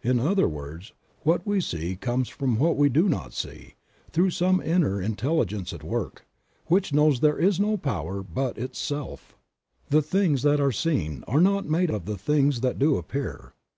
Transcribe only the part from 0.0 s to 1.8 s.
In other words, what we